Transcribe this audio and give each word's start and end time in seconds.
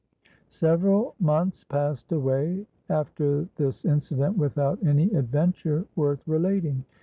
"Several 0.47 1.13
months 1.19 1.63
passed 1.63 2.11
away 2.11 2.65
after 2.89 3.47
this 3.57 3.85
incident 3.85 4.35
without 4.35 4.83
any 4.83 5.11
adventure 5.11 5.85
worth 5.95 6.27
relating. 6.27 6.85